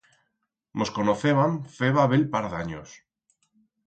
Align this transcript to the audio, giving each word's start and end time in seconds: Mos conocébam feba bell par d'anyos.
Mos 0.79 0.91
conocébam 0.95 1.59
feba 1.75 2.05
bell 2.13 2.25
par 2.37 2.41
d'anyos. 2.55 2.95